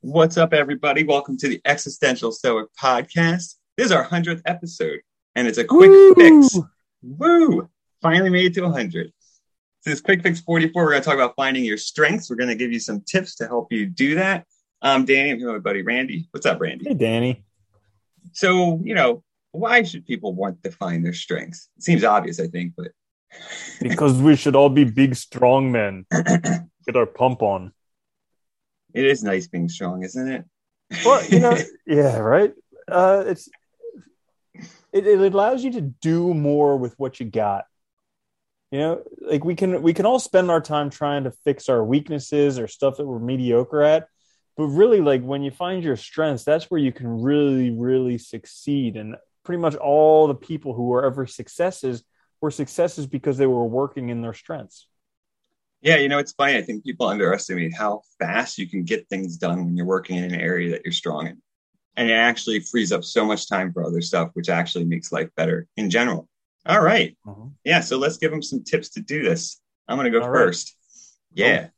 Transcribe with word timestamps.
What's 0.00 0.36
up, 0.36 0.52
everybody? 0.54 1.02
Welcome 1.02 1.36
to 1.38 1.48
the 1.48 1.60
Existential 1.64 2.30
Stoic 2.30 2.68
Podcast. 2.80 3.56
This 3.76 3.86
is 3.86 3.90
our 3.92 4.04
100th 4.06 4.42
episode, 4.46 5.00
and 5.34 5.48
it's 5.48 5.58
a 5.58 5.64
quick 5.64 5.90
Woo! 5.90 6.14
fix. 6.14 6.56
Woo! 7.02 7.68
Finally 8.00 8.30
made 8.30 8.46
it 8.46 8.54
to 8.54 8.60
100. 8.62 9.08
So 9.08 9.90
This 9.90 9.94
is 9.94 10.00
Quick 10.00 10.22
Fix 10.22 10.40
44. 10.40 10.84
We're 10.84 10.90
going 10.90 11.02
to 11.02 11.04
talk 11.04 11.16
about 11.16 11.34
finding 11.34 11.64
your 11.64 11.78
strengths. 11.78 12.30
We're 12.30 12.36
going 12.36 12.48
to 12.48 12.54
give 12.54 12.70
you 12.70 12.78
some 12.78 13.00
tips 13.00 13.34
to 13.36 13.48
help 13.48 13.72
you 13.72 13.86
do 13.86 14.14
that. 14.14 14.46
I'm 14.80 15.04
Danny. 15.04 15.32
I'm 15.32 15.38
here 15.38 15.48
with 15.48 15.56
my 15.56 15.68
buddy 15.70 15.82
Randy. 15.82 16.28
What's 16.30 16.46
up, 16.46 16.60
Randy? 16.60 16.84
Hey, 16.86 16.94
Danny. 16.94 17.44
So, 18.32 18.80
you 18.84 18.94
know, 18.94 19.24
why 19.50 19.82
should 19.82 20.06
people 20.06 20.32
want 20.32 20.62
to 20.62 20.70
find 20.70 21.04
their 21.04 21.12
strengths? 21.12 21.70
It 21.76 21.82
seems 21.82 22.04
obvious, 22.04 22.38
I 22.38 22.46
think, 22.46 22.74
but 22.76 22.92
Because 23.80 24.22
we 24.22 24.36
should 24.36 24.54
all 24.54 24.68
be 24.70 24.84
big, 24.84 25.16
strong 25.16 25.72
men. 25.72 26.06
Get 26.86 26.94
our 26.94 27.06
pump 27.06 27.42
on. 27.42 27.72
It 28.94 29.04
is 29.04 29.22
nice 29.22 29.46
being 29.46 29.68
strong, 29.68 30.02
isn't 30.02 30.28
it? 30.28 30.44
Well, 31.04 31.24
you 31.26 31.40
know, 31.40 31.56
yeah, 31.86 32.18
right. 32.18 32.52
Uh, 32.90 33.24
it's 33.26 33.48
it, 34.92 35.06
it 35.06 35.32
allows 35.32 35.62
you 35.62 35.72
to 35.72 35.80
do 35.80 36.32
more 36.34 36.76
with 36.76 36.98
what 36.98 37.20
you 37.20 37.26
got. 37.26 37.64
You 38.70 38.78
know, 38.78 39.02
like 39.20 39.44
we 39.44 39.54
can 39.54 39.82
we 39.82 39.94
can 39.94 40.06
all 40.06 40.18
spend 40.18 40.50
our 40.50 40.60
time 40.60 40.90
trying 40.90 41.24
to 41.24 41.30
fix 41.30 41.68
our 41.68 41.82
weaknesses 41.82 42.58
or 42.58 42.66
stuff 42.66 42.96
that 42.96 43.06
we're 43.06 43.18
mediocre 43.18 43.82
at, 43.82 44.08
but 44.58 44.66
really, 44.66 45.00
like 45.00 45.22
when 45.22 45.42
you 45.42 45.52
find 45.52 45.84
your 45.84 45.96
strengths, 45.96 46.42
that's 46.42 46.68
where 46.68 46.80
you 46.80 46.92
can 46.92 47.22
really, 47.22 47.70
really 47.70 48.18
succeed. 48.18 48.96
And 48.96 49.14
pretty 49.44 49.60
much 49.60 49.76
all 49.76 50.26
the 50.26 50.34
people 50.34 50.74
who 50.74 50.82
were 50.86 51.04
ever 51.04 51.26
successes 51.26 52.02
were 52.40 52.50
successes 52.50 53.06
because 53.06 53.38
they 53.38 53.46
were 53.46 53.64
working 53.64 54.08
in 54.08 54.20
their 54.20 54.34
strengths. 54.34 54.88
Yeah, 55.80 55.96
you 55.96 56.08
know, 56.08 56.18
it's 56.18 56.32
funny. 56.32 56.56
I 56.56 56.62
think 56.62 56.84
people 56.84 57.06
underestimate 57.06 57.74
how 57.74 58.02
fast 58.18 58.58
you 58.58 58.68
can 58.68 58.82
get 58.82 59.08
things 59.08 59.36
done 59.36 59.64
when 59.64 59.76
you're 59.76 59.86
working 59.86 60.16
in 60.16 60.24
an 60.24 60.40
area 60.40 60.70
that 60.70 60.82
you're 60.84 60.92
strong 60.92 61.28
in. 61.28 61.42
And 61.96 62.10
it 62.10 62.14
actually 62.14 62.60
frees 62.60 62.92
up 62.92 63.04
so 63.04 63.24
much 63.24 63.48
time 63.48 63.72
for 63.72 63.84
other 63.84 64.00
stuff, 64.00 64.30
which 64.34 64.48
actually 64.48 64.84
makes 64.84 65.12
life 65.12 65.28
better 65.36 65.66
in 65.76 65.90
general. 65.90 66.28
All 66.66 66.80
right. 66.80 67.16
Mhm. 67.26 67.52
Yeah. 67.64 67.80
So 67.80 67.96
let's 67.96 68.18
give 68.18 68.30
them 68.30 68.42
some 68.42 68.62
tips 68.62 68.90
to 68.90 69.00
do 69.00 69.22
this. 69.22 69.60
I'm 69.86 69.96
going 69.96 70.12
to 70.12 70.18
go 70.18 70.24
All 70.24 70.30
right. 70.30 70.46
first. 70.46 70.76
Yeah. 71.32 71.68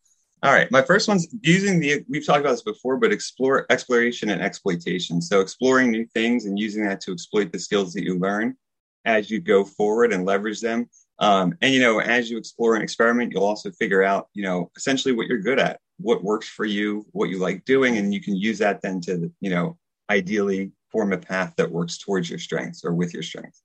All 0.42 0.52
right. 0.52 0.70
My 0.70 0.82
first 0.82 1.06
one's 1.06 1.28
using 1.42 1.80
the, 1.80 2.04
we've 2.08 2.24
talked 2.24 2.40
about 2.40 2.52
this 2.52 2.62
before, 2.62 2.96
but 2.96 3.12
explore 3.12 3.66
exploration 3.70 4.30
and 4.30 4.40
exploitation. 4.40 5.20
So 5.20 5.40
exploring 5.40 5.90
new 5.90 6.06
things 6.06 6.46
and 6.46 6.58
using 6.58 6.84
that 6.84 7.00
to 7.02 7.12
exploit 7.12 7.52
the 7.52 7.58
skills 7.58 7.92
that 7.92 8.04
you 8.04 8.18
learn 8.18 8.56
as 9.04 9.30
you 9.30 9.40
go 9.40 9.64
forward 9.64 10.12
and 10.12 10.24
leverage 10.24 10.60
them. 10.60 10.88
Um, 11.20 11.54
and, 11.60 11.72
you 11.72 11.80
know, 11.80 12.00
as 12.00 12.30
you 12.30 12.38
explore 12.38 12.74
and 12.74 12.82
experiment, 12.82 13.32
you'll 13.32 13.44
also 13.44 13.70
figure 13.70 14.02
out, 14.02 14.28
you 14.32 14.42
know, 14.42 14.70
essentially 14.76 15.14
what 15.14 15.26
you're 15.26 15.38
good 15.38 15.58
at, 15.58 15.78
what 15.98 16.24
works 16.24 16.48
for 16.48 16.64
you, 16.64 17.06
what 17.12 17.28
you 17.28 17.38
like 17.38 17.64
doing. 17.66 17.98
And 17.98 18.12
you 18.12 18.22
can 18.22 18.34
use 18.34 18.58
that 18.58 18.80
then 18.80 19.00
to, 19.02 19.30
you 19.40 19.50
know, 19.50 19.76
ideally 20.08 20.72
form 20.90 21.12
a 21.12 21.18
path 21.18 21.54
that 21.56 21.70
works 21.70 21.98
towards 21.98 22.30
your 22.30 22.38
strengths 22.38 22.84
or 22.84 22.94
with 22.94 23.12
your 23.12 23.22
strengths. 23.22 23.62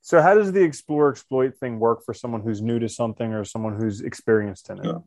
So, 0.00 0.22
how 0.22 0.34
does 0.34 0.52
the 0.52 0.62
explore 0.62 1.10
exploit 1.10 1.56
thing 1.58 1.80
work 1.80 2.04
for 2.04 2.14
someone 2.14 2.40
who's 2.40 2.62
new 2.62 2.78
to 2.78 2.88
something 2.88 3.32
or 3.32 3.44
someone 3.44 3.76
who's 3.76 4.02
experienced 4.02 4.70
in 4.70 4.78
it? 4.78 4.84
Yeah. 4.84 4.98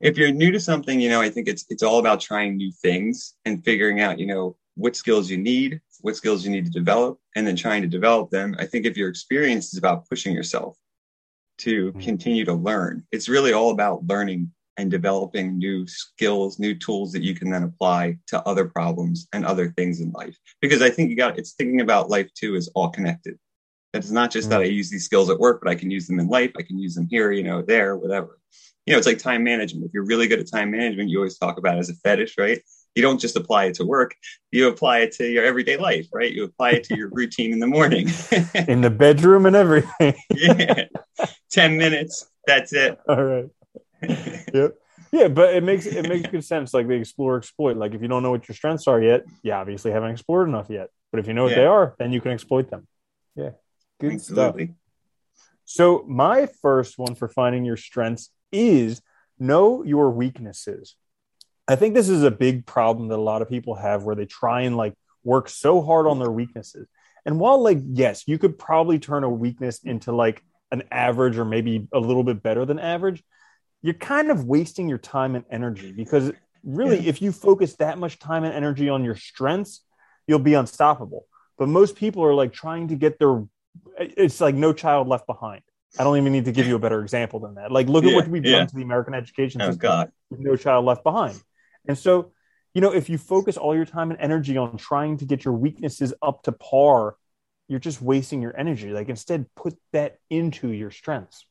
if 0.00 0.18
you're 0.18 0.32
new 0.32 0.50
to 0.50 0.58
something, 0.58 1.00
you 1.00 1.08
know, 1.08 1.20
I 1.20 1.30
think 1.30 1.46
it's 1.46 1.64
it's 1.68 1.84
all 1.84 2.00
about 2.00 2.20
trying 2.20 2.56
new 2.56 2.72
things 2.82 3.34
and 3.44 3.64
figuring 3.64 4.00
out, 4.00 4.18
you 4.18 4.26
know, 4.26 4.56
what 4.74 4.96
skills 4.96 5.30
you 5.30 5.38
need, 5.38 5.80
what 6.04 6.16
skills 6.16 6.44
you 6.44 6.50
need 6.50 6.66
to 6.66 6.70
develop, 6.70 7.18
and 7.34 7.46
then 7.46 7.56
trying 7.56 7.80
to 7.80 7.88
develop 7.88 8.28
them. 8.30 8.54
I 8.58 8.66
think 8.66 8.84
if 8.84 8.94
your 8.94 9.08
experience 9.08 9.72
is 9.72 9.78
about 9.78 10.06
pushing 10.06 10.34
yourself 10.34 10.76
to 11.58 11.92
Mhm. 11.92 12.02
continue 12.02 12.44
to 12.44 12.52
learn, 12.52 13.06
it's 13.10 13.26
really 13.26 13.54
all 13.54 13.70
about 13.70 14.06
learning 14.06 14.52
and 14.76 14.90
developing 14.90 15.56
new 15.56 15.86
skills, 15.86 16.58
new 16.58 16.74
tools 16.74 17.12
that 17.12 17.22
you 17.22 17.34
can 17.34 17.48
then 17.48 17.62
apply 17.62 18.18
to 18.26 18.42
other 18.46 18.66
problems 18.66 19.28
and 19.32 19.46
other 19.46 19.72
things 19.78 20.00
in 20.00 20.10
life. 20.10 20.36
Because 20.60 20.82
I 20.82 20.90
think 20.90 21.08
you 21.08 21.16
got 21.16 21.38
it's 21.38 21.52
thinking 21.52 21.80
about 21.80 22.10
life 22.10 22.30
too 22.34 22.54
is 22.54 22.68
all 22.74 22.90
connected. 22.90 23.38
It's 23.94 24.10
not 24.10 24.30
just 24.30 24.50
that 24.50 24.60
I 24.60 24.64
use 24.64 24.90
these 24.90 25.06
skills 25.06 25.30
at 25.30 25.38
work, 25.38 25.62
but 25.62 25.70
I 25.70 25.74
can 25.74 25.90
use 25.90 26.06
them 26.06 26.18
in 26.18 26.28
life. 26.28 26.52
I 26.58 26.62
can 26.62 26.78
use 26.78 26.94
them 26.94 27.06
here, 27.08 27.32
you 27.32 27.44
know, 27.44 27.62
there, 27.62 27.96
whatever 27.96 28.40
you 28.86 28.92
know, 28.92 28.98
it's 28.98 29.06
like 29.06 29.18
time 29.18 29.42
management. 29.42 29.86
If 29.86 29.94
you're 29.94 30.04
really 30.04 30.26
good 30.26 30.40
at 30.40 30.50
time 30.50 30.70
management, 30.70 31.08
you 31.08 31.18
always 31.18 31.38
talk 31.38 31.56
about 31.56 31.76
it 31.76 31.78
as 31.78 31.88
a 31.88 31.94
fetish, 31.94 32.36
right? 32.36 32.60
You 32.94 33.02
don't 33.02 33.20
just 33.20 33.36
apply 33.36 33.66
it 33.66 33.74
to 33.74 33.84
work, 33.84 34.14
you 34.52 34.68
apply 34.68 35.00
it 35.00 35.12
to 35.12 35.28
your 35.28 35.44
everyday 35.44 35.76
life, 35.76 36.08
right? 36.12 36.32
You 36.32 36.44
apply 36.44 36.70
it 36.72 36.84
to 36.84 36.96
your 36.96 37.08
routine 37.12 37.52
in 37.52 37.58
the 37.58 37.66
morning. 37.66 38.08
In 38.68 38.80
the 38.80 38.90
bedroom 38.90 39.46
and 39.46 39.56
everything. 39.56 40.14
yeah. 40.30 40.84
10 41.50 41.76
minutes, 41.76 42.26
that's 42.46 42.72
it. 42.72 42.98
All 43.08 43.22
right. 43.22 43.50
Yep. 44.02 44.74
Yeah, 45.12 45.28
but 45.28 45.54
it 45.54 45.62
makes 45.62 45.86
it 45.86 46.08
makes 46.08 46.28
good 46.28 46.44
sense. 46.44 46.74
Like 46.74 46.88
the 46.88 46.94
explore 46.94 47.36
exploit. 47.36 47.76
Like 47.76 47.94
if 47.94 48.02
you 48.02 48.08
don't 48.08 48.24
know 48.24 48.32
what 48.32 48.48
your 48.48 48.56
strengths 48.56 48.88
are 48.88 49.00
yet, 49.00 49.24
you 49.42 49.52
obviously 49.52 49.92
haven't 49.92 50.10
explored 50.10 50.48
enough 50.48 50.68
yet. 50.68 50.90
But 51.12 51.20
if 51.20 51.28
you 51.28 51.34
know 51.34 51.44
what 51.44 51.52
Yeah. 51.52 51.58
they 51.58 51.66
are, 51.66 51.94
then 52.00 52.12
you 52.12 52.20
can 52.20 52.32
exploit 52.32 52.68
them. 52.68 52.88
Yeah. 53.36 53.50
Good 54.00 54.20
stuff. 54.20 54.56
So 55.64 56.04
my 56.08 56.46
first 56.62 56.98
one 56.98 57.14
for 57.14 57.28
finding 57.28 57.64
your 57.64 57.76
strengths 57.76 58.30
is 58.50 59.02
know 59.38 59.84
your 59.84 60.10
weaknesses. 60.10 60.96
I 61.66 61.76
think 61.76 61.94
this 61.94 62.08
is 62.08 62.22
a 62.22 62.30
big 62.30 62.66
problem 62.66 63.08
that 63.08 63.18
a 63.18 63.22
lot 63.22 63.42
of 63.42 63.48
people 63.48 63.74
have 63.74 64.04
where 64.04 64.14
they 64.14 64.26
try 64.26 64.62
and 64.62 64.76
like 64.76 64.94
work 65.22 65.48
so 65.48 65.80
hard 65.80 66.06
on 66.06 66.18
their 66.18 66.30
weaknesses. 66.30 66.86
And 67.24 67.40
while 67.40 67.62
like 67.62 67.78
yes, 67.84 68.24
you 68.26 68.38
could 68.38 68.58
probably 68.58 68.98
turn 68.98 69.24
a 69.24 69.30
weakness 69.30 69.80
into 69.82 70.12
like 70.12 70.42
an 70.70 70.82
average 70.90 71.38
or 71.38 71.44
maybe 71.44 71.86
a 71.92 71.98
little 71.98 72.24
bit 72.24 72.42
better 72.42 72.64
than 72.66 72.78
average, 72.78 73.22
you're 73.80 73.94
kind 73.94 74.30
of 74.30 74.44
wasting 74.44 74.88
your 74.88 74.98
time 74.98 75.34
and 75.34 75.44
energy 75.50 75.92
because 75.92 76.32
really 76.62 76.98
Yeah. 77.00 77.08
if 77.08 77.22
you 77.22 77.32
focus 77.32 77.76
that 77.76 77.98
much 77.98 78.18
time 78.18 78.44
and 78.44 78.52
energy 78.54 78.88
on 78.88 79.04
your 79.04 79.16
strengths, 79.16 79.82
you'll 80.26 80.38
be 80.38 80.54
unstoppable. 80.54 81.26
But 81.56 81.68
most 81.68 81.96
people 81.96 82.22
are 82.24 82.34
like 82.34 82.52
trying 82.52 82.88
to 82.88 82.94
get 82.96 83.18
their 83.18 83.44
it's 83.98 84.40
like 84.40 84.54
no 84.54 84.72
child 84.72 85.08
left 85.08 85.26
behind. 85.26 85.62
I 85.98 86.04
don't 86.04 86.16
even 86.18 86.32
need 86.32 86.44
to 86.46 86.52
give 86.52 86.66
you 86.66 86.74
a 86.74 86.78
better 86.78 87.00
example 87.02 87.38
than 87.40 87.54
that. 87.54 87.70
Like, 87.70 87.86
look 87.88 88.04
at 88.04 88.12
what 88.14 88.26
we've 88.28 88.44
yeah. 88.44 88.58
done 88.58 88.66
to 88.66 88.74
the 88.76 88.82
American 88.82 89.14
education 89.14 89.62
Oh, 89.62 89.66
system 89.66 89.80
God. 89.80 90.12
with 90.28 90.40
no 90.40 90.56
child 90.56 90.84
left 90.84 91.04
behind. 91.04 91.40
And 91.86 91.98
so, 91.98 92.32
you 92.74 92.80
know, 92.80 92.92
if 92.92 93.08
you 93.08 93.18
focus 93.18 93.56
all 93.56 93.74
your 93.74 93.84
time 93.84 94.10
and 94.10 94.20
energy 94.20 94.56
on 94.56 94.76
trying 94.76 95.18
to 95.18 95.24
get 95.24 95.44
your 95.44 95.54
weaknesses 95.54 96.12
up 96.22 96.42
to 96.44 96.52
par, 96.52 97.16
you're 97.68 97.80
just 97.80 98.02
wasting 98.02 98.42
your 98.42 98.56
energy. 98.56 98.90
Like, 98.90 99.08
instead, 99.08 99.46
put 99.54 99.74
that 99.92 100.18
into 100.30 100.68
your 100.68 100.90
strengths. 100.90 101.46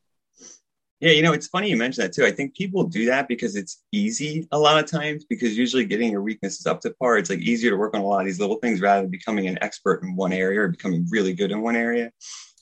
Yeah, 0.99 1.11
you 1.11 1.21
know, 1.21 1.33
it's 1.33 1.47
funny 1.47 1.69
you 1.69 1.75
mentioned 1.75 2.05
that 2.05 2.13
too. 2.13 2.25
I 2.25 2.31
think 2.31 2.55
people 2.55 2.85
do 2.85 3.07
that 3.07 3.27
because 3.27 3.57
it's 3.57 3.83
easy 3.91 4.47
a 4.53 4.57
lot 4.57 4.81
of 4.81 4.89
times 4.89 5.25
because 5.25 5.57
usually 5.57 5.83
getting 5.83 6.09
your 6.09 6.21
weaknesses 6.21 6.65
up 6.65 6.79
to 6.81 6.91
par, 6.91 7.17
it's 7.17 7.29
like 7.29 7.39
easier 7.39 7.71
to 7.71 7.75
work 7.75 7.93
on 7.93 7.99
a 7.99 8.05
lot 8.05 8.21
of 8.21 8.25
these 8.25 8.39
little 8.39 8.55
things 8.55 8.79
rather 8.79 9.01
than 9.01 9.11
becoming 9.11 9.47
an 9.47 9.57
expert 9.61 10.01
in 10.01 10.15
one 10.15 10.31
area 10.31 10.61
or 10.61 10.69
becoming 10.69 11.05
really 11.09 11.33
good 11.33 11.51
in 11.51 11.61
one 11.61 11.75
area. 11.75 12.09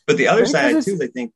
But 0.08 0.18
the 0.18 0.28
other 0.28 0.48
side 0.48 0.82
too 0.82 0.94
is 0.94 1.02
I 1.02 1.08
think 1.08 1.34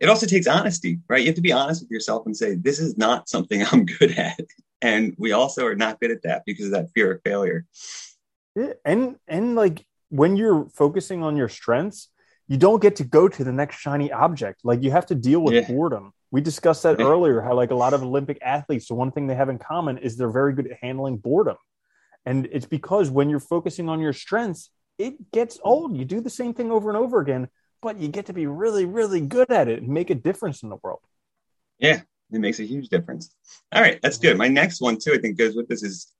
it 0.00 0.08
also 0.08 0.24
takes 0.24 0.46
honesty, 0.46 1.00
right? 1.06 1.20
You 1.20 1.26
have 1.26 1.34
to 1.34 1.42
be 1.42 1.52
honest 1.52 1.82
with 1.82 1.90
yourself 1.90 2.24
and 2.24 2.34
say, 2.34 2.54
this 2.54 2.78
is 2.78 2.96
not 2.96 3.28
something 3.28 3.62
I'm 3.70 3.84
good 3.84 4.12
at. 4.18 4.40
And 4.80 5.14
we 5.18 5.32
also 5.32 5.66
are 5.66 5.74
not 5.74 6.00
good 6.00 6.10
at 6.10 6.22
that 6.22 6.44
because 6.46 6.66
of 6.66 6.72
that 6.72 6.90
fear 6.94 7.12
of 7.12 7.22
failure. 7.22 7.66
Yeah, 8.54 8.72
and 8.84 9.16
and 9.26 9.54
like 9.54 9.86
when 10.08 10.36
you're 10.36 10.68
focusing 10.70 11.22
on 11.22 11.36
your 11.36 11.48
strengths, 11.48 12.08
you 12.46 12.56
don't 12.56 12.80
get 12.80 12.96
to 12.96 13.04
go 13.04 13.28
to 13.28 13.44
the 13.44 13.52
next 13.52 13.76
shiny 13.76 14.10
object. 14.12 14.60
Like 14.64 14.82
you 14.82 14.90
have 14.90 15.06
to 15.06 15.14
deal 15.14 15.40
with 15.40 15.54
Yeah. 15.54 15.68
boredom. 15.68 16.12
We 16.30 16.40
discussed 16.40 16.82
that 16.84 16.98
Yeah. 16.98 17.06
earlier. 17.06 17.40
How 17.40 17.54
like 17.54 17.70
a 17.70 17.74
lot 17.74 17.94
of 17.94 18.02
Olympic 18.02 18.38
athletes, 18.42 18.88
the 18.88 18.94
one 18.94 19.10
thing 19.12 19.26
they 19.26 19.34
have 19.34 19.48
in 19.48 19.58
common 19.58 19.98
is 19.98 20.16
they're 20.16 20.30
very 20.30 20.54
good 20.54 20.70
at 20.70 20.78
handling 20.80 21.18
boredom, 21.18 21.56
and 22.24 22.48
it's 22.52 22.66
because 22.66 23.10
when 23.10 23.28
you're 23.30 23.40
focusing 23.40 23.88
on 23.88 24.00
your 24.00 24.12
strengths, 24.12 24.70
it 24.98 25.30
gets 25.32 25.58
old. 25.62 25.96
You 25.96 26.04
do 26.04 26.20
the 26.20 26.30
same 26.30 26.54
thing 26.54 26.70
over 26.70 26.88
and 26.90 26.96
over 26.96 27.20
again, 27.20 27.48
but 27.80 27.98
you 27.98 28.08
get 28.08 28.26
to 28.26 28.32
be 28.32 28.46
really, 28.46 28.84
really 28.84 29.20
good 29.20 29.50
at 29.50 29.68
it 29.68 29.80
and 29.82 29.88
make 29.88 30.10
a 30.10 30.14
difference 30.14 30.62
in 30.62 30.68
the 30.68 30.78
world. 30.82 31.00
Yeah, 31.78 32.00
it 32.32 32.40
makes 32.40 32.60
a 32.60 32.64
huge 32.64 32.88
difference. 32.88 33.34
All 33.72 33.82
right, 33.82 33.98
that's 34.02 34.18
good. 34.18 34.36
My 34.36 34.48
next 34.48 34.80
one 34.80 34.98
too, 34.98 35.14
I 35.14 35.18
think 35.18 35.38
goes 35.38 35.54
with 35.56 35.68
this 35.68 35.82
is 35.82 36.12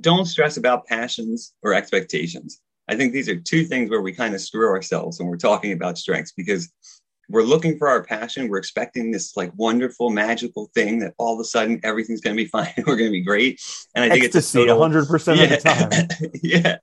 don't 0.00 0.26
stress 0.26 0.56
about 0.56 0.86
passions 0.86 1.54
or 1.62 1.74
expectations. 1.74 2.60
I 2.88 2.96
think 2.96 3.12
these 3.12 3.28
are 3.28 3.36
two 3.36 3.64
things 3.64 3.90
where 3.90 4.00
we 4.00 4.12
kind 4.12 4.34
of 4.34 4.40
screw 4.40 4.68
ourselves 4.68 5.18
when 5.18 5.28
we're 5.28 5.36
talking 5.36 5.72
about 5.72 5.98
strengths 5.98 6.32
because 6.32 6.70
we're 7.28 7.42
looking 7.42 7.76
for 7.78 7.88
our 7.88 8.04
passion. 8.04 8.48
We're 8.48 8.58
expecting 8.58 9.10
this 9.10 9.36
like 9.36 9.50
wonderful, 9.56 10.10
magical 10.10 10.70
thing 10.74 11.00
that 11.00 11.14
all 11.18 11.34
of 11.34 11.40
a 11.40 11.44
sudden 11.44 11.80
everything's 11.82 12.20
going 12.20 12.36
to 12.36 12.42
be 12.42 12.48
fine. 12.56 12.72
We're 12.78 12.96
going 12.96 13.08
to 13.08 13.12
be 13.12 13.22
great. 13.22 13.60
And 13.94 14.04
I 14.04 14.08
think 14.08 14.24
it's 14.24 14.54
a 14.54 14.76
hundred 14.76 15.08
percent 15.08 15.40
of 15.40 15.50
the 15.50 15.56
time. 15.56 16.30
yeah. 16.42 16.76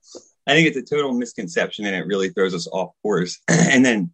I 0.46 0.52
think 0.52 0.68
it's 0.68 0.76
a 0.76 0.82
total 0.82 1.14
misconception 1.14 1.86
and 1.86 1.96
it 1.96 2.06
really 2.06 2.28
throws 2.28 2.54
us 2.54 2.68
off 2.70 2.90
course. 3.02 3.40
and 3.48 3.84
then 3.84 4.10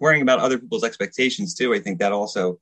worrying 0.00 0.22
about 0.22 0.40
other 0.40 0.58
people's 0.58 0.84
expectations 0.84 1.54
too, 1.54 1.72
I 1.72 1.80
think 1.80 1.98
that 2.00 2.12
also 2.12 2.58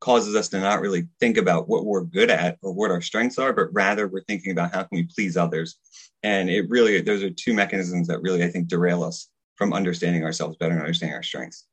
causes 0.00 0.34
us 0.34 0.48
to 0.50 0.60
not 0.60 0.80
really 0.80 1.08
think 1.20 1.36
about 1.36 1.68
what 1.68 1.84
we're 1.84 2.02
good 2.02 2.30
at 2.30 2.58
or 2.62 2.72
what 2.72 2.90
our 2.90 3.00
strengths 3.00 3.38
are, 3.38 3.52
but 3.52 3.72
rather 3.72 4.06
we're 4.06 4.24
thinking 4.24 4.52
about 4.52 4.72
how 4.72 4.82
can 4.82 4.96
we 4.96 5.08
please 5.14 5.36
others. 5.36 5.76
And 6.22 6.50
it 6.50 6.68
really, 6.68 7.00
those 7.00 7.22
are 7.22 7.30
two 7.30 7.54
mechanisms 7.54 8.08
that 8.08 8.20
really, 8.22 8.42
I 8.42 8.48
think, 8.48 8.68
derail 8.68 9.02
us 9.02 9.30
from 9.56 9.72
understanding 9.72 10.24
ourselves 10.24 10.56
better 10.56 10.72
and 10.72 10.80
understanding 10.80 11.14
our 11.14 11.22
strengths. 11.22 11.66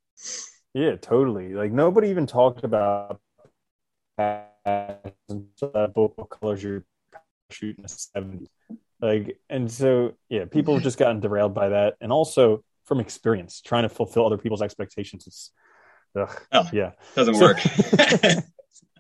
Yeah, 0.74 0.96
totally. 0.96 1.54
Like 1.54 1.72
nobody 1.72 2.10
even 2.10 2.28
talked 2.28 2.64
about 2.64 3.20
uh, 4.18 4.44
what 4.64 6.30
color 6.30 6.54
is 6.54 6.64
your 6.64 6.86
parachute 7.50 7.78
in 7.78 7.84
the 7.84 7.90
70s. 7.90 8.48
Like, 9.02 9.40
and 9.50 9.70
so, 9.70 10.14
yeah, 10.30 10.46
people 10.46 10.76
have 10.76 10.84
just 10.84 11.00
gotten 11.00 11.20
derailed 11.20 11.54
by 11.54 11.70
that. 11.70 11.96
And 12.00 12.12
also 12.12 12.64
from 12.86 13.00
experience, 13.00 13.62
trying 13.62 13.84
to 13.84 13.90
fulfill 13.90 14.26
other 14.26 14.38
people's 14.38 14.62
expectations. 14.62 15.26
It's, 15.28 15.52
ugh, 16.16 16.42
oh, 16.52 16.70
yeah. 16.74 16.92
Doesn't 17.16 17.36
so, 17.36 17.42
work. 17.42 17.58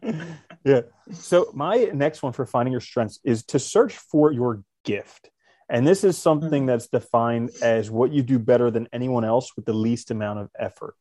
yeah. 0.63 0.81
So, 1.11 1.51
my 1.53 1.89
next 1.93 2.23
one 2.23 2.33
for 2.33 2.45
finding 2.45 2.71
your 2.71 2.81
strengths 2.81 3.19
is 3.23 3.43
to 3.47 3.59
search 3.59 3.95
for 3.95 4.31
your 4.31 4.63
gift. 4.83 5.29
And 5.69 5.87
this 5.87 6.03
is 6.03 6.17
something 6.17 6.63
hmm. 6.63 6.67
that's 6.67 6.87
defined 6.87 7.51
as 7.61 7.89
what 7.89 8.11
you 8.11 8.23
do 8.23 8.39
better 8.39 8.71
than 8.71 8.89
anyone 8.91 9.23
else 9.23 9.55
with 9.55 9.65
the 9.65 9.73
least 9.73 10.11
amount 10.11 10.39
of 10.39 10.49
effort. 10.57 10.95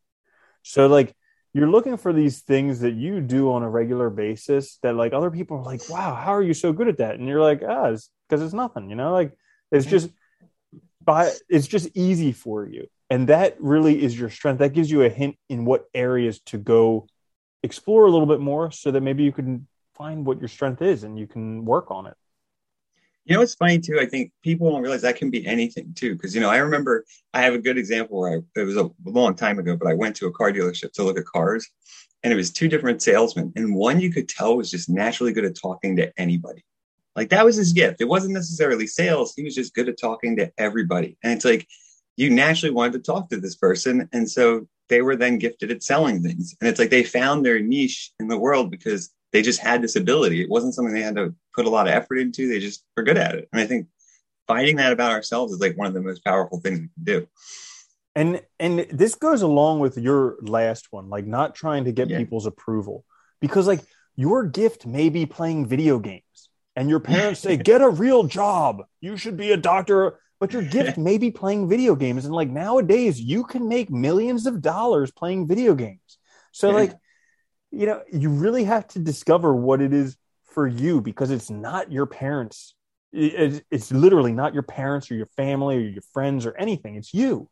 So, 0.62 0.86
like, 0.86 1.14
you're 1.52 1.70
looking 1.70 1.96
for 1.96 2.12
these 2.12 2.40
things 2.40 2.80
that 2.80 2.94
you 2.94 3.20
do 3.20 3.52
on 3.52 3.62
a 3.62 3.68
regular 3.68 4.08
basis 4.08 4.78
that 4.82 4.94
like 4.94 5.12
other 5.12 5.30
people 5.30 5.58
are 5.58 5.64
like, 5.64 5.88
wow, 5.88 6.14
how 6.14 6.32
are 6.34 6.42
you 6.42 6.54
so 6.54 6.72
good 6.72 6.88
at 6.88 6.98
that? 6.98 7.16
And 7.16 7.26
you're 7.26 7.40
like, 7.40 7.62
ah, 7.66 7.86
it's 7.86 8.10
because 8.28 8.42
it's 8.42 8.54
nothing, 8.54 8.88
you 8.88 8.96
know, 8.96 9.12
like 9.12 9.36
it's 9.72 9.86
just 9.86 10.10
by 11.02 11.32
it's 11.48 11.66
just 11.66 11.88
easy 11.94 12.32
for 12.32 12.66
you. 12.66 12.86
And 13.10 13.28
that 13.28 13.56
really 13.60 14.02
is 14.02 14.18
your 14.18 14.30
strength. 14.30 14.60
That 14.60 14.72
gives 14.72 14.90
you 14.90 15.02
a 15.02 15.08
hint 15.08 15.36
in 15.48 15.64
what 15.64 15.86
areas 15.92 16.40
to 16.46 16.58
go 16.58 17.08
explore 17.62 18.06
a 18.06 18.10
little 18.10 18.26
bit 18.26 18.40
more 18.40 18.70
so 18.70 18.92
that 18.92 19.00
maybe 19.00 19.24
you 19.24 19.32
can 19.32 19.66
find 19.94 20.24
what 20.24 20.38
your 20.38 20.48
strength 20.48 20.80
is 20.80 21.02
and 21.02 21.18
you 21.18 21.26
can 21.26 21.64
work 21.64 21.90
on 21.90 22.06
it. 22.06 22.14
You 23.24 23.36
know, 23.36 23.42
it's 23.42 23.54
funny 23.54 23.78
too. 23.78 23.98
I 24.00 24.06
think 24.06 24.32
people 24.42 24.70
don't 24.70 24.80
realize 24.80 25.02
that 25.02 25.16
can 25.16 25.30
be 25.30 25.46
anything 25.46 25.92
too. 25.94 26.16
Cause, 26.16 26.34
you 26.34 26.40
know, 26.40 26.48
I 26.48 26.58
remember 26.58 27.04
I 27.34 27.42
have 27.42 27.52
a 27.52 27.58
good 27.58 27.76
example 27.76 28.20
where 28.20 28.38
I, 28.38 28.60
it 28.60 28.64
was 28.64 28.76
a 28.76 28.90
long 29.04 29.34
time 29.34 29.58
ago, 29.58 29.76
but 29.76 29.88
I 29.88 29.94
went 29.94 30.16
to 30.16 30.26
a 30.26 30.32
car 30.32 30.52
dealership 30.52 30.92
to 30.92 31.02
look 31.02 31.18
at 31.18 31.26
cars 31.26 31.68
and 32.22 32.32
it 32.32 32.36
was 32.36 32.50
two 32.50 32.68
different 32.68 33.02
salesmen. 33.02 33.52
And 33.56 33.74
one 33.74 34.00
you 34.00 34.12
could 34.12 34.28
tell 34.28 34.56
was 34.56 34.70
just 34.70 34.88
naturally 34.88 35.32
good 35.32 35.44
at 35.44 35.56
talking 35.60 35.96
to 35.96 36.12
anybody. 36.18 36.64
Like 37.16 37.28
that 37.30 37.44
was 37.44 37.56
his 37.56 37.72
gift. 37.72 38.00
It 38.00 38.08
wasn't 38.08 38.34
necessarily 38.34 38.86
sales. 38.86 39.34
He 39.34 39.42
was 39.42 39.54
just 39.54 39.74
good 39.74 39.88
at 39.88 40.00
talking 40.00 40.36
to 40.36 40.50
everybody. 40.58 41.18
And 41.22 41.32
it's 41.32 41.44
like 41.44 41.66
you 42.16 42.30
naturally 42.30 42.74
wanted 42.74 42.92
to 42.92 42.98
talk 43.12 43.30
to 43.30 43.36
this 43.38 43.56
person. 43.56 44.08
And 44.12 44.30
so 44.30 44.66
they 44.88 45.02
were 45.02 45.16
then 45.16 45.38
gifted 45.38 45.70
at 45.70 45.82
selling 45.82 46.22
things. 46.22 46.54
And 46.60 46.68
it's 46.68 46.78
like 46.78 46.90
they 46.90 47.04
found 47.04 47.44
their 47.44 47.60
niche 47.60 48.12
in 48.20 48.28
the 48.28 48.38
world 48.38 48.70
because 48.70 49.10
they 49.32 49.42
just 49.42 49.60
had 49.60 49.82
this 49.82 49.96
ability. 49.96 50.42
It 50.42 50.50
wasn't 50.50 50.74
something 50.74 50.92
they 50.92 51.02
had 51.02 51.16
to 51.16 51.34
put 51.54 51.66
a 51.66 51.70
lot 51.70 51.86
of 51.86 51.94
effort 51.94 52.16
into. 52.16 52.48
They 52.48 52.58
just 52.58 52.84
were 52.96 53.02
good 53.02 53.16
at 53.16 53.36
it. 53.36 53.48
And 53.52 53.60
I 53.60 53.66
think 53.66 53.86
finding 54.46 54.76
that 54.76 54.92
about 54.92 55.12
ourselves 55.12 55.52
is 55.52 55.60
like 55.60 55.78
one 55.78 55.86
of 55.86 55.94
the 55.94 56.00
most 56.00 56.24
powerful 56.24 56.60
things 56.60 56.80
we 56.80 56.88
can 56.88 57.04
do. 57.04 57.26
And 58.16 58.42
and 58.58 58.80
this 58.90 59.14
goes 59.14 59.42
along 59.42 59.78
with 59.78 59.96
your 59.96 60.36
last 60.42 60.88
one, 60.90 61.08
like 61.08 61.26
not 61.26 61.54
trying 61.54 61.84
to 61.84 61.92
get 61.92 62.10
yeah. 62.10 62.18
people's 62.18 62.46
approval. 62.46 63.04
Because 63.40 63.68
like 63.68 63.80
your 64.16 64.44
gift 64.44 64.84
may 64.84 65.08
be 65.08 65.24
playing 65.24 65.66
video 65.66 66.00
games 66.00 66.50
and 66.74 66.90
your 66.90 67.00
parents 67.00 67.40
say, 67.40 67.56
get 67.70 67.80
a 67.80 67.88
real 67.88 68.24
job. 68.24 68.82
You 69.00 69.16
should 69.16 69.36
be 69.36 69.52
a 69.52 69.56
doctor. 69.56 70.18
But 70.40 70.52
your 70.52 70.62
gift 70.62 70.98
may 70.98 71.18
be 71.18 71.30
playing 71.30 71.68
video 71.68 71.94
games. 71.94 72.24
And 72.24 72.34
like 72.34 72.48
nowadays, 72.48 73.20
you 73.20 73.44
can 73.44 73.68
make 73.68 73.90
millions 73.90 74.46
of 74.46 74.60
dollars 74.60 75.10
playing 75.10 75.46
video 75.46 75.74
games. 75.74 76.18
So, 76.52 76.70
like, 76.70 76.94
you 77.70 77.86
know, 77.86 78.02
you 78.12 78.30
really 78.30 78.64
have 78.64 78.88
to 78.88 78.98
discover 78.98 79.54
what 79.54 79.80
it 79.80 79.92
is 79.92 80.16
for 80.42 80.66
you 80.66 81.00
because 81.00 81.30
it's 81.30 81.50
not 81.50 81.92
your 81.92 82.06
parents. 82.06 82.74
It's 83.12 83.92
literally 83.92 84.32
not 84.32 84.54
your 84.54 84.62
parents 84.62 85.10
or 85.10 85.14
your 85.14 85.26
family 85.26 85.76
or 85.76 85.80
your 85.80 86.02
friends 86.12 86.46
or 86.46 86.56
anything. 86.56 86.96
It's 86.96 87.14
you. 87.14 87.48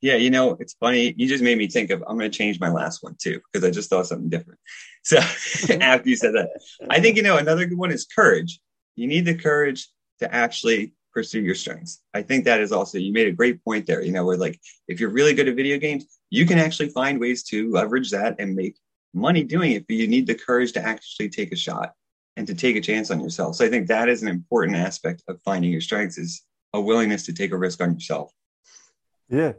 Yeah, 0.00 0.16
you 0.16 0.30
know, 0.30 0.56
it's 0.60 0.74
funny. 0.74 1.14
You 1.16 1.26
just 1.26 1.42
made 1.42 1.58
me 1.58 1.66
think 1.66 1.90
of 1.90 2.02
I'm 2.06 2.18
going 2.18 2.30
to 2.30 2.36
change 2.36 2.60
my 2.60 2.70
last 2.70 3.02
one 3.02 3.16
too 3.18 3.40
because 3.52 3.66
I 3.66 3.70
just 3.70 3.90
thought 3.90 4.06
something 4.06 4.28
different. 4.28 4.60
So 5.02 5.16
after 5.80 6.10
you 6.10 6.14
said 6.14 6.34
that, 6.34 6.50
I 6.90 7.00
think 7.00 7.16
you 7.16 7.22
know 7.22 7.38
another 7.38 7.64
good 7.64 7.78
one 7.78 7.90
is 7.90 8.04
courage. 8.04 8.60
You 8.96 9.06
need 9.06 9.24
the 9.24 9.34
courage 9.34 9.88
to 10.18 10.32
actually 10.32 10.92
pursue 11.12 11.40
your 11.40 11.54
strengths. 11.54 12.02
I 12.14 12.22
think 12.22 12.44
that 12.44 12.60
is 12.60 12.72
also 12.72 12.98
you 12.98 13.12
made 13.12 13.26
a 13.26 13.32
great 13.32 13.62
point 13.64 13.86
there. 13.86 14.02
You 14.02 14.12
know, 14.12 14.24
where 14.24 14.36
like 14.36 14.60
if 14.88 15.00
you're 15.00 15.10
really 15.10 15.34
good 15.34 15.48
at 15.48 15.56
video 15.56 15.78
games, 15.78 16.06
you 16.30 16.46
can 16.46 16.58
actually 16.58 16.90
find 16.90 17.20
ways 17.20 17.42
to 17.44 17.70
leverage 17.70 18.10
that 18.10 18.36
and 18.38 18.54
make 18.54 18.76
money 19.12 19.42
doing 19.42 19.72
it, 19.72 19.86
but 19.86 19.96
you 19.96 20.06
need 20.06 20.26
the 20.26 20.34
courage 20.34 20.72
to 20.72 20.82
actually 20.82 21.28
take 21.28 21.52
a 21.52 21.56
shot 21.56 21.92
and 22.36 22.46
to 22.46 22.54
take 22.54 22.76
a 22.76 22.80
chance 22.80 23.10
on 23.10 23.20
yourself. 23.20 23.56
So 23.56 23.64
I 23.64 23.68
think 23.68 23.88
that 23.88 24.08
is 24.08 24.22
an 24.22 24.28
important 24.28 24.76
aspect 24.76 25.22
of 25.28 25.40
finding 25.42 25.72
your 25.72 25.80
strengths 25.80 26.16
is 26.16 26.42
a 26.72 26.80
willingness 26.80 27.26
to 27.26 27.32
take 27.32 27.52
a 27.52 27.58
risk 27.58 27.82
on 27.82 27.94
yourself. 27.94 28.32
Yeah. 29.28 29.54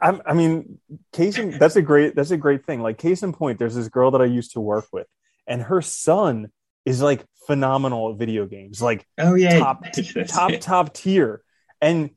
I, 0.00 0.20
I 0.26 0.32
mean, 0.32 0.78
case 1.12 1.38
in, 1.38 1.58
that's 1.58 1.74
a 1.74 1.82
great 1.82 2.14
that's 2.14 2.30
a 2.30 2.36
great 2.36 2.64
thing. 2.64 2.80
Like 2.80 2.98
case 2.98 3.22
in 3.24 3.32
point, 3.32 3.58
there's 3.58 3.74
this 3.74 3.88
girl 3.88 4.12
that 4.12 4.22
I 4.22 4.26
used 4.26 4.52
to 4.52 4.60
work 4.60 4.86
with, 4.92 5.08
and 5.48 5.62
her 5.62 5.82
son 5.82 6.52
is 6.84 7.02
like 7.02 7.24
phenomenal 7.46 8.12
at 8.12 8.18
video 8.18 8.46
games, 8.46 8.80
like 8.80 9.06
oh 9.18 9.34
yeah, 9.34 9.58
top 9.58 9.84
top 10.28 10.52
top 10.60 10.94
tier. 10.94 11.42
And 11.80 12.10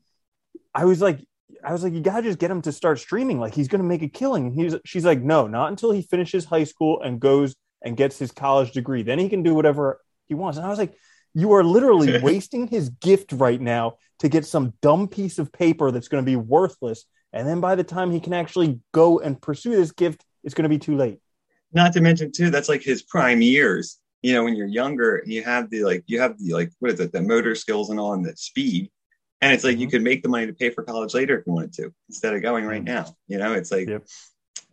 I 0.74 0.84
was 0.84 1.00
like, 1.00 1.20
I 1.64 1.72
was 1.72 1.82
like, 1.82 1.92
you 1.92 2.00
gotta 2.00 2.22
just 2.22 2.38
get 2.38 2.50
him 2.50 2.62
to 2.62 2.72
start 2.72 2.98
streaming. 2.98 3.38
Like 3.40 3.54
he's 3.54 3.68
gonna 3.68 3.84
make 3.84 4.02
a 4.02 4.08
killing. 4.08 4.46
And 4.46 4.54
he's 4.54 4.76
she's 4.84 5.04
like, 5.04 5.22
no, 5.22 5.46
not 5.46 5.70
until 5.70 5.90
he 5.90 6.02
finishes 6.02 6.44
high 6.44 6.64
school 6.64 7.02
and 7.02 7.20
goes 7.20 7.54
and 7.82 7.96
gets 7.96 8.18
his 8.18 8.32
college 8.32 8.72
degree. 8.72 9.02
Then 9.02 9.18
he 9.18 9.28
can 9.28 9.42
do 9.42 9.54
whatever 9.54 10.00
he 10.26 10.34
wants. 10.34 10.58
And 10.58 10.66
I 10.66 10.70
was 10.70 10.78
like, 10.78 10.94
you 11.34 11.52
are 11.52 11.64
literally 11.64 12.18
wasting 12.22 12.66
his 12.66 12.88
gift 12.88 13.32
right 13.32 13.60
now 13.60 13.96
to 14.20 14.28
get 14.28 14.46
some 14.46 14.72
dumb 14.80 15.08
piece 15.08 15.38
of 15.38 15.52
paper 15.52 15.90
that's 15.90 16.08
going 16.08 16.24
to 16.24 16.26
be 16.26 16.36
worthless 16.36 17.04
and 17.36 17.46
then 17.46 17.60
by 17.60 17.74
the 17.74 17.84
time 17.84 18.12
he 18.12 18.20
can 18.20 18.32
actually 18.32 18.80
go 18.92 19.18
and 19.18 19.40
pursue 19.40 19.76
this 19.76 19.92
gift, 19.92 20.24
it's 20.42 20.54
going 20.54 20.62
to 20.62 20.70
be 20.70 20.78
too 20.78 20.96
late. 20.96 21.18
Not 21.70 21.92
to 21.92 22.00
mention, 22.00 22.32
too, 22.32 22.48
that's 22.48 22.68
like 22.68 22.82
his 22.82 23.02
prime 23.02 23.42
years. 23.42 23.98
You 24.22 24.32
know, 24.32 24.44
when 24.44 24.56
you're 24.56 24.66
younger 24.66 25.16
and 25.16 25.32
you 25.32 25.42
have 25.44 25.70
the 25.70 25.84
like, 25.84 26.04
you 26.06 26.20
have 26.20 26.38
the 26.38 26.52
like, 26.52 26.72
what 26.78 26.92
is 26.92 27.00
it, 27.00 27.12
the 27.12 27.22
motor 27.22 27.54
skills 27.54 27.90
and 27.90 28.00
all, 28.00 28.12
and 28.14 28.24
the 28.24 28.36
speed. 28.36 28.90
And 29.40 29.52
it's 29.52 29.64
like 29.64 29.74
mm-hmm. 29.74 29.82
you 29.82 29.88
could 29.88 30.02
make 30.02 30.22
the 30.22 30.28
money 30.28 30.46
to 30.46 30.52
pay 30.54 30.70
for 30.70 30.82
college 30.82 31.14
later 31.14 31.38
if 31.38 31.46
you 31.46 31.52
wanted 31.52 31.74
to, 31.74 31.92
instead 32.08 32.34
of 32.34 32.42
going 32.42 32.64
right 32.64 32.84
mm-hmm. 32.84 32.94
now. 32.94 33.14
You 33.28 33.38
know, 33.38 33.52
it's 33.52 33.70
like, 33.70 33.88
yep. 33.88 34.06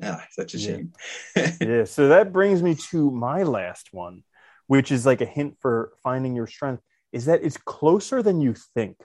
ah, 0.02 0.24
such 0.32 0.54
a 0.54 0.60
shame. 0.60 0.94
Yeah. 1.36 1.52
yeah. 1.62 1.84
So 1.86 2.10
that 2.10 2.32
brings 2.32 2.64
me 2.64 2.76
to 2.92 3.12
my 3.12 3.44
last 3.44 3.90
one, 3.92 4.24
which 4.68 4.92
is 4.92 5.06
like 5.06 5.22
a 5.22 5.26
hint 5.26 5.58
for 5.60 5.92
finding 6.02 6.36
your 6.36 6.48
strength, 6.48 6.82
is 7.12 7.26
that 7.26 7.44
it's 7.44 7.58
closer 7.58 8.24
than 8.24 8.42
you 8.42 8.56
think 8.74 8.98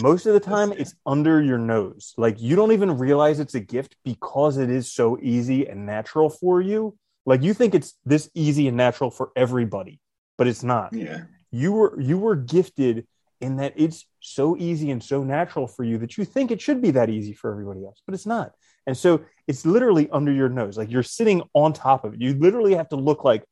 most 0.00 0.26
of 0.26 0.32
the 0.32 0.40
time 0.40 0.72
it's 0.72 0.94
under 1.04 1.42
your 1.42 1.58
nose 1.58 2.14
like 2.16 2.40
you 2.40 2.56
don't 2.56 2.72
even 2.72 2.96
realize 2.96 3.38
it's 3.38 3.54
a 3.54 3.60
gift 3.60 3.94
because 4.04 4.56
it 4.56 4.70
is 4.70 4.90
so 4.90 5.18
easy 5.20 5.66
and 5.66 5.84
natural 5.84 6.30
for 6.30 6.60
you 6.60 6.96
like 7.24 7.42
you 7.42 7.54
think 7.54 7.74
it's 7.74 7.94
this 8.04 8.30
easy 8.34 8.68
and 8.68 8.76
natural 8.76 9.10
for 9.10 9.30
everybody 9.36 10.00
but 10.38 10.48
it's 10.48 10.62
not. 10.62 10.92
Yeah. 10.92 11.22
You 11.50 11.72
were 11.72 12.00
you 12.00 12.18
were 12.18 12.34
gifted 12.34 13.06
in 13.40 13.56
that 13.56 13.74
it's 13.76 14.06
so 14.20 14.56
easy 14.56 14.90
and 14.90 15.02
so 15.02 15.22
natural 15.22 15.66
for 15.66 15.84
you 15.84 15.98
that 15.98 16.16
you 16.16 16.24
think 16.24 16.50
it 16.50 16.60
should 16.60 16.80
be 16.80 16.92
that 16.92 17.10
easy 17.10 17.32
for 17.32 17.50
everybody 17.50 17.84
else 17.84 18.02
but 18.06 18.14
it's 18.14 18.26
not. 18.26 18.52
And 18.86 18.96
so 18.96 19.20
it's 19.46 19.64
literally 19.64 20.08
under 20.10 20.32
your 20.32 20.48
nose. 20.48 20.76
Like 20.76 20.90
you're 20.90 21.04
sitting 21.04 21.42
on 21.54 21.72
top 21.72 22.04
of 22.04 22.14
it. 22.14 22.20
You 22.20 22.34
literally 22.34 22.74
have 22.74 22.88
to 22.88 22.96
look 22.96 23.22
like 23.22 23.44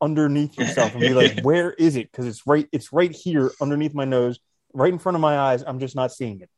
underneath 0.00 0.56
yourself 0.56 0.92
and 0.92 1.00
be 1.00 1.14
like 1.14 1.40
where 1.42 1.72
is 1.72 1.96
it? 1.96 2.10
Because 2.10 2.26
it's 2.26 2.46
right 2.46 2.68
it's 2.70 2.92
right 2.92 3.10
here 3.10 3.50
underneath 3.60 3.94
my 3.94 4.04
nose 4.04 4.38
right 4.72 4.92
in 4.92 4.98
front 4.98 5.16
of 5.16 5.20
my 5.20 5.36
eyes. 5.36 5.64
I'm 5.66 5.80
just 5.80 5.96
not 5.96 6.12
seeing 6.12 6.40
it. 6.40 6.50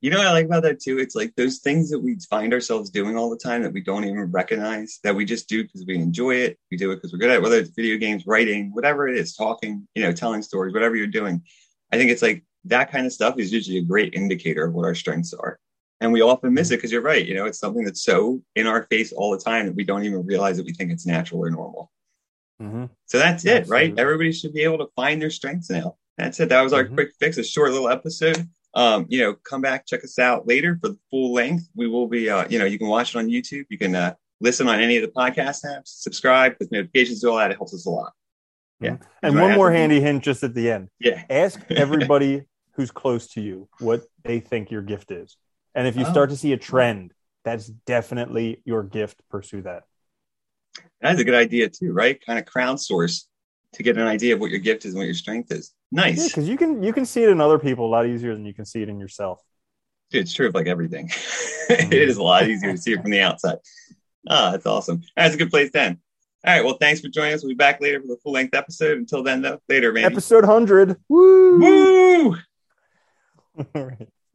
You 0.00 0.10
know 0.10 0.18
what 0.18 0.26
I 0.26 0.32
like 0.32 0.46
about 0.46 0.62
that 0.64 0.80
too? 0.80 0.98
It's 0.98 1.14
like 1.14 1.34
those 1.36 1.58
things 1.58 1.90
that 1.90 1.98
we 1.98 2.18
find 2.28 2.52
ourselves 2.52 2.90
doing 2.90 3.16
all 3.16 3.30
the 3.30 3.38
time 3.38 3.62
that 3.62 3.72
we 3.72 3.80
don't 3.80 4.04
even 4.04 4.30
recognize 4.30 5.00
that 5.02 5.16
we 5.16 5.24
just 5.24 5.48
do 5.48 5.62
because 5.62 5.84
we 5.86 5.96
enjoy 5.96 6.36
it. 6.36 6.58
We 6.70 6.76
do 6.76 6.92
it 6.92 6.96
because 6.96 7.12
we're 7.12 7.18
good 7.18 7.30
at 7.30 7.36
it, 7.36 7.42
whether 7.42 7.56
it's 7.56 7.70
video 7.70 7.96
games, 7.96 8.26
writing, 8.26 8.72
whatever 8.72 9.08
it 9.08 9.16
is, 9.16 9.34
talking, 9.34 9.88
you 9.94 10.02
know, 10.02 10.12
telling 10.12 10.42
stories, 10.42 10.74
whatever 10.74 10.96
you're 10.96 11.06
doing. 11.06 11.42
I 11.90 11.96
think 11.96 12.10
it's 12.10 12.22
like 12.22 12.44
that 12.64 12.92
kind 12.92 13.06
of 13.06 13.12
stuff 13.12 13.38
is 13.38 13.52
usually 13.52 13.78
a 13.78 13.82
great 13.82 14.14
indicator 14.14 14.66
of 14.66 14.74
what 14.74 14.84
our 14.84 14.94
strengths 14.94 15.32
are. 15.32 15.58
And 16.00 16.12
we 16.12 16.20
often 16.20 16.52
miss 16.52 16.70
it 16.70 16.76
because 16.76 16.92
you're 16.92 17.00
right. 17.00 17.24
You 17.24 17.34
know, 17.34 17.46
it's 17.46 17.58
something 17.58 17.84
that's 17.84 18.02
so 18.02 18.42
in 18.54 18.66
our 18.66 18.82
face 18.90 19.12
all 19.12 19.30
the 19.30 19.42
time 19.42 19.66
that 19.66 19.74
we 19.74 19.84
don't 19.84 20.04
even 20.04 20.26
realize 20.26 20.58
that 20.58 20.66
we 20.66 20.74
think 20.74 20.92
it's 20.92 21.06
natural 21.06 21.40
or 21.40 21.50
normal. 21.50 21.90
Mm-hmm. 22.60 22.84
So 23.06 23.18
that's 23.18 23.44
it, 23.46 23.62
Absolutely. 23.62 23.88
right? 23.88 23.98
Everybody 23.98 24.32
should 24.32 24.52
be 24.52 24.62
able 24.62 24.78
to 24.78 24.88
find 24.94 25.22
their 25.22 25.30
strengths 25.30 25.70
now. 25.70 25.96
That's 26.18 26.38
it. 26.40 26.50
That 26.50 26.62
was 26.62 26.72
our 26.72 26.84
mm-hmm. 26.84 26.94
quick 26.94 27.12
fix, 27.18 27.38
a 27.38 27.44
short 27.44 27.72
little 27.72 27.88
episode. 27.88 28.48
Um, 28.76 29.06
you 29.08 29.20
know, 29.20 29.34
come 29.34 29.62
back, 29.62 29.86
check 29.86 30.04
us 30.04 30.18
out 30.18 30.46
later 30.46 30.78
for 30.80 30.88
the 30.90 30.98
full 31.10 31.32
length. 31.32 31.66
We 31.74 31.88
will 31.88 32.06
be, 32.06 32.28
uh, 32.28 32.46
you 32.48 32.58
know, 32.58 32.66
you 32.66 32.78
can 32.78 32.88
watch 32.88 33.14
it 33.14 33.18
on 33.18 33.26
YouTube. 33.26 33.64
You 33.70 33.78
can 33.78 33.96
uh, 33.96 34.14
listen 34.38 34.68
on 34.68 34.80
any 34.80 34.98
of 34.98 35.02
the 35.02 35.08
podcast 35.08 35.64
apps, 35.64 35.86
subscribe 35.86 36.56
with 36.60 36.70
notifications, 36.70 37.22
do 37.22 37.30
all 37.30 37.38
that. 37.38 37.50
It 37.50 37.56
helps 37.56 37.72
us 37.72 37.86
a 37.86 37.90
lot. 37.90 38.12
Yeah. 38.80 38.90
Mm-hmm. 38.90 39.04
And 39.22 39.40
one 39.40 39.54
more 39.54 39.72
handy 39.72 39.98
hint 40.00 40.22
just 40.22 40.44
at 40.44 40.54
the 40.54 40.70
end. 40.70 40.90
Yeah. 41.00 41.24
Ask 41.30 41.58
everybody 41.70 42.44
who's 42.72 42.90
close 42.90 43.28
to 43.28 43.40
you 43.40 43.66
what 43.80 44.02
they 44.24 44.40
think 44.40 44.70
your 44.70 44.82
gift 44.82 45.10
is. 45.10 45.38
And 45.74 45.88
if 45.88 45.96
you 45.96 46.04
oh. 46.06 46.10
start 46.10 46.28
to 46.28 46.36
see 46.36 46.52
a 46.52 46.58
trend, 46.58 47.14
that's 47.44 47.66
definitely 47.66 48.60
your 48.66 48.82
gift. 48.82 49.22
Pursue 49.30 49.62
that. 49.62 49.84
That's 51.00 51.20
a 51.20 51.24
good 51.24 51.34
idea 51.34 51.70
too, 51.70 51.92
right? 51.92 52.22
Kind 52.24 52.38
of 52.38 52.44
crowdsource 52.44 53.24
to 53.74 53.82
get 53.82 53.96
an 53.96 54.06
idea 54.06 54.34
of 54.34 54.40
what 54.40 54.50
your 54.50 54.60
gift 54.60 54.84
is 54.84 54.94
and 54.94 54.98
what 54.98 55.06
your 55.06 55.14
strength 55.14 55.52
is. 55.52 55.72
Nice. 55.92 56.28
because 56.28 56.46
yeah, 56.46 56.52
you 56.52 56.58
can 56.58 56.82
you 56.82 56.92
can 56.92 57.06
see 57.06 57.22
it 57.22 57.28
in 57.28 57.40
other 57.40 57.58
people 57.58 57.86
a 57.86 57.90
lot 57.90 58.06
easier 58.06 58.34
than 58.34 58.44
you 58.44 58.54
can 58.54 58.64
see 58.64 58.82
it 58.82 58.88
in 58.88 58.98
yourself. 58.98 59.42
Dude, 60.10 60.22
It's 60.22 60.34
true 60.34 60.48
of 60.48 60.54
like 60.54 60.66
everything. 60.66 61.10
it 61.68 61.92
is 61.92 62.16
a 62.16 62.22
lot 62.22 62.48
easier 62.48 62.72
to 62.72 62.78
see 62.78 62.92
it 62.92 63.02
from 63.02 63.10
the 63.10 63.20
outside. 63.20 63.58
Ah, 64.28 64.52
that's 64.52 64.66
awesome. 64.66 65.02
That's 65.16 65.34
a 65.34 65.38
good 65.38 65.50
place 65.50 65.70
then. 65.72 65.98
All 66.44 66.52
right. 66.54 66.64
Well, 66.64 66.76
thanks 66.80 67.00
for 67.00 67.08
joining 67.08 67.34
us. 67.34 67.42
We'll 67.42 67.50
be 67.50 67.56
back 67.56 67.80
later 67.80 68.00
for 68.00 68.06
the 68.06 68.16
full 68.22 68.32
length 68.32 68.54
episode. 68.54 68.98
Until 68.98 69.22
then, 69.22 69.42
though, 69.42 69.60
later, 69.68 69.92
man. 69.92 70.04
Episode 70.04 70.44
100. 70.44 70.96
Woo! 71.08 71.58
Woo! 71.58 72.36
All 73.74 73.84
right. 73.84 74.08